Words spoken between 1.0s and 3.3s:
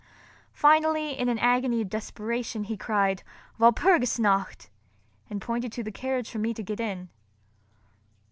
in an agony of desperation, he cried,